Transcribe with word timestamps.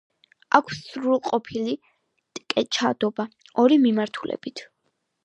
აქვს 0.59 0.79
სრულყოფილი 0.85 1.75
ტკეჩადობა 2.39 3.27
ორი 3.65 3.79
მიმართულებით. 3.85 4.65